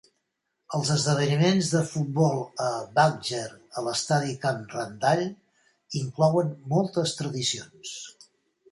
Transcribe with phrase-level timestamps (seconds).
[0.77, 5.25] Els esdeveniments de futbol a Badger a l'estadi Camp Randall
[6.03, 7.97] inclouen moltes tradicions.